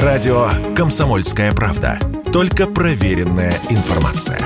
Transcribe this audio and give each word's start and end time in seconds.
Радио 0.00 0.48
«Комсомольская 0.74 1.52
правда». 1.52 1.98
Только 2.32 2.66
проверенная 2.66 3.52
информация. 3.68 4.40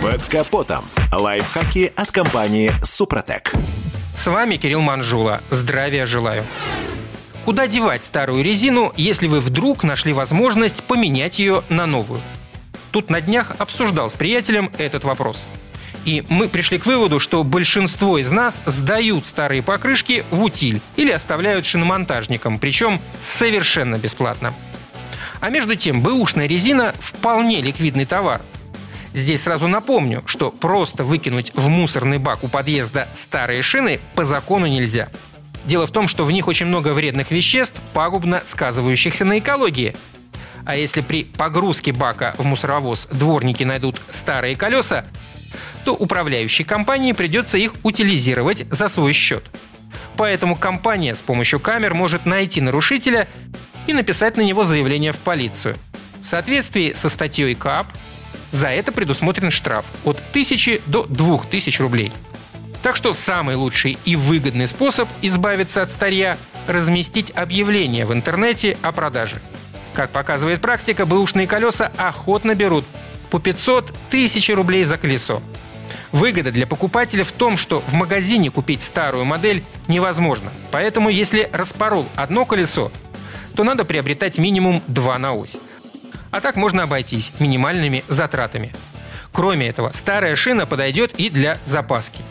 Под 0.00 0.24
капотом. 0.24 0.86
Лайфхаки 1.12 1.92
от 1.94 2.10
компании 2.10 2.72
«Супротек». 2.82 3.52
С 4.16 4.26
вами 4.26 4.56
Кирилл 4.56 4.80
Манжула. 4.80 5.42
Здравия 5.50 6.06
желаю. 6.06 6.44
Куда 7.44 7.66
девать 7.66 8.02
старую 8.02 8.42
резину, 8.42 8.90
если 8.96 9.26
вы 9.26 9.40
вдруг 9.40 9.84
нашли 9.84 10.14
возможность 10.14 10.82
поменять 10.82 11.38
ее 11.38 11.62
на 11.68 11.84
новую? 11.84 12.22
Тут 12.90 13.10
на 13.10 13.20
днях 13.20 13.54
обсуждал 13.58 14.08
с 14.08 14.14
приятелем 14.14 14.72
этот 14.78 15.04
вопрос. 15.04 15.46
И 16.06 16.22
мы 16.28 16.48
пришли 16.48 16.78
к 16.78 16.86
выводу, 16.86 17.18
что 17.18 17.42
большинство 17.42 18.16
из 18.16 18.30
нас 18.30 18.62
сдают 18.64 19.26
старые 19.26 19.60
покрышки 19.60 20.24
в 20.30 20.40
утиль 20.40 20.80
или 20.94 21.10
оставляют 21.10 21.66
шиномонтажникам, 21.66 22.60
причем 22.60 23.00
совершенно 23.18 23.98
бесплатно. 23.98 24.54
А 25.40 25.50
между 25.50 25.74
тем, 25.74 26.02
бэушная 26.02 26.46
резина 26.46 26.94
вполне 27.00 27.60
ликвидный 27.60 28.06
товар. 28.06 28.40
Здесь 29.14 29.42
сразу 29.42 29.66
напомню, 29.66 30.22
что 30.26 30.52
просто 30.52 31.02
выкинуть 31.02 31.50
в 31.56 31.68
мусорный 31.68 32.18
бак 32.18 32.44
у 32.44 32.48
подъезда 32.48 33.08
старые 33.12 33.62
шины 33.62 33.98
по 34.14 34.24
закону 34.24 34.66
нельзя. 34.66 35.08
Дело 35.64 35.88
в 35.88 35.90
том, 35.90 36.06
что 36.06 36.24
в 36.24 36.30
них 36.30 36.46
очень 36.46 36.66
много 36.66 36.94
вредных 36.94 37.32
веществ, 37.32 37.82
пагубно 37.92 38.42
сказывающихся 38.44 39.24
на 39.24 39.40
экологии. 39.40 39.96
А 40.64 40.76
если 40.76 41.00
при 41.00 41.24
погрузке 41.24 41.92
бака 41.92 42.34
в 42.38 42.44
мусоровоз 42.44 43.08
дворники 43.10 43.64
найдут 43.64 44.00
старые 44.10 44.54
колеса, 44.54 45.04
то 45.84 45.94
управляющей 45.94 46.64
компании 46.64 47.12
придется 47.12 47.58
их 47.58 47.74
утилизировать 47.82 48.66
за 48.70 48.88
свой 48.88 49.12
счет. 49.12 49.44
Поэтому 50.16 50.56
компания 50.56 51.14
с 51.14 51.22
помощью 51.22 51.60
камер 51.60 51.94
может 51.94 52.26
найти 52.26 52.60
нарушителя 52.60 53.28
и 53.86 53.92
написать 53.92 54.36
на 54.36 54.42
него 54.42 54.64
заявление 54.64 55.12
в 55.12 55.18
полицию. 55.18 55.76
В 56.22 56.26
соответствии 56.26 56.92
со 56.94 57.08
статьей 57.08 57.54
КАП 57.54 57.86
за 58.50 58.68
это 58.68 58.92
предусмотрен 58.92 59.50
штраф 59.50 59.86
от 60.04 60.18
1000 60.30 60.80
до 60.86 61.04
2000 61.04 61.82
рублей. 61.82 62.12
Так 62.82 62.96
что 62.96 63.12
самый 63.12 63.56
лучший 63.56 63.98
и 64.04 64.16
выгодный 64.16 64.66
способ 64.66 65.08
избавиться 65.22 65.82
от 65.82 65.90
старья– 65.90 66.38
разместить 66.66 67.32
объявление 67.34 68.06
в 68.06 68.12
интернете 68.12 68.76
о 68.82 68.92
продаже. 68.92 69.40
Как 69.94 70.10
показывает 70.10 70.60
практика, 70.60 71.06
бэушные 71.06 71.46
колеса 71.46 71.90
охотно 71.96 72.54
берут 72.54 72.84
по 73.30 73.38
500 73.38 73.92
тысяч 74.10 74.50
рублей 74.50 74.84
за 74.84 74.96
колесо. 74.96 75.42
Выгода 76.12 76.50
для 76.50 76.66
покупателя 76.66 77.24
в 77.24 77.32
том, 77.32 77.56
что 77.56 77.82
в 77.86 77.92
магазине 77.92 78.50
купить 78.50 78.82
старую 78.82 79.24
модель 79.24 79.62
невозможно. 79.88 80.52
Поэтому 80.70 81.08
если 81.08 81.48
распорол 81.52 82.06
одно 82.16 82.44
колесо, 82.44 82.90
то 83.54 83.64
надо 83.64 83.84
приобретать 83.84 84.38
минимум 84.38 84.82
два 84.86 85.18
на 85.18 85.34
ось. 85.34 85.58
А 86.30 86.40
так 86.40 86.56
можно 86.56 86.84
обойтись 86.84 87.32
минимальными 87.38 88.04
затратами. 88.08 88.72
Кроме 89.32 89.68
этого, 89.68 89.90
старая 89.92 90.36
шина 90.36 90.66
подойдет 90.66 91.14
и 91.14 91.30
для 91.30 91.58
запаски. 91.64 92.22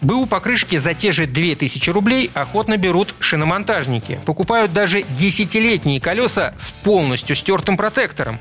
БУ 0.00 0.26
покрышки 0.26 0.76
за 0.76 0.92
те 0.92 1.12
же 1.12 1.26
2000 1.26 1.88
рублей 1.90 2.30
охотно 2.34 2.76
берут 2.76 3.14
шиномонтажники. 3.20 4.20
Покупают 4.26 4.72
даже 4.72 5.02
десятилетние 5.02 6.00
колеса 6.00 6.52
с 6.58 6.70
полностью 6.70 7.34
стертым 7.34 7.78
протектором. 7.78 8.38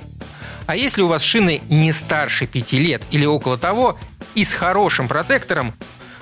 А 0.74 0.76
если 0.76 1.04
у 1.04 1.08
вас 1.08 1.22
шины 1.22 1.62
не 1.70 1.92
старше 1.92 2.48
5 2.48 2.74
лет 2.74 3.04
или 3.12 3.28
около 3.28 3.60
того 3.60 3.96
и 4.34 4.44
с 4.44 4.56
хорошим 4.56 5.08
протектором, 5.08 5.72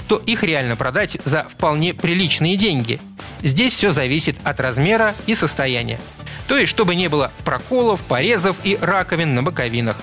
то 0.10 0.18
их 0.18 0.44
реально 0.44 0.76
продать 0.76 1.16
за 1.24 1.44
вполне 1.44 1.94
приличные 1.94 2.58
деньги. 2.58 3.00
Здесь 3.42 3.72
все 3.72 3.92
зависит 3.92 4.36
от 4.44 4.60
размера 4.60 5.16
и 5.26 5.36
состояния. 5.36 6.02
То 6.50 6.58
есть, 6.58 6.70
чтобы 6.70 6.96
не 6.96 7.08
было 7.08 7.32
проколов, 7.46 8.02
порезов 8.02 8.58
и 8.66 8.78
раковин 8.82 9.36
на 9.36 9.42
боковинах. 9.42 9.96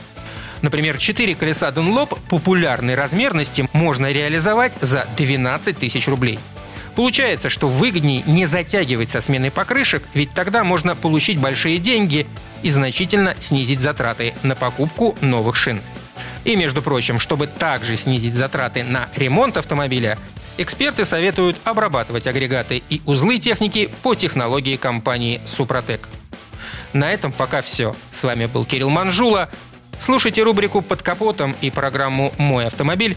Например, 0.62 0.96
4 0.96 1.34
колеса 1.34 1.68
Dunlop 1.68 2.18
популярной 2.30 2.94
размерности 2.94 3.68
можно 3.74 4.10
реализовать 4.10 4.78
за 4.80 5.06
12 5.18 5.76
тысяч 5.76 6.08
рублей. 6.08 6.38
Получается, 6.98 7.48
что 7.48 7.68
выгоднее 7.68 8.24
не 8.26 8.44
затягивать 8.44 9.08
со 9.08 9.20
сменой 9.20 9.52
покрышек, 9.52 10.02
ведь 10.14 10.32
тогда 10.32 10.64
можно 10.64 10.96
получить 10.96 11.38
большие 11.38 11.78
деньги 11.78 12.26
и 12.62 12.70
значительно 12.70 13.36
снизить 13.38 13.80
затраты 13.80 14.34
на 14.42 14.56
покупку 14.56 15.16
новых 15.20 15.54
шин. 15.54 15.80
И, 16.42 16.56
между 16.56 16.82
прочим, 16.82 17.20
чтобы 17.20 17.46
также 17.46 17.96
снизить 17.96 18.34
затраты 18.34 18.82
на 18.82 19.08
ремонт 19.14 19.56
автомобиля, 19.58 20.18
эксперты 20.56 21.04
советуют 21.04 21.56
обрабатывать 21.62 22.26
агрегаты 22.26 22.82
и 22.90 23.00
узлы 23.06 23.38
техники 23.38 23.90
по 24.02 24.16
технологии 24.16 24.74
компании 24.74 25.40
«Супротек». 25.44 26.08
На 26.94 27.12
этом 27.12 27.30
пока 27.30 27.62
все. 27.62 27.94
С 28.10 28.24
вами 28.24 28.46
был 28.46 28.64
Кирилл 28.64 28.90
Манжула. 28.90 29.50
Слушайте 30.00 30.42
рубрику 30.42 30.82
«Под 30.82 31.04
капотом» 31.04 31.54
и 31.60 31.70
программу 31.70 32.34
«Мой 32.38 32.66
автомобиль» 32.66 33.16